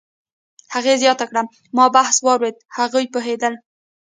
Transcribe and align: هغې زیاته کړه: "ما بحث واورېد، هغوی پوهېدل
هغې 0.73 0.93
زیاته 1.03 1.23
کړه: 1.29 1.41
"ما 1.75 1.85
بحث 1.95 2.17
واورېد، 2.25 2.55
هغوی 2.77 3.05
پوهېدل 3.13 3.53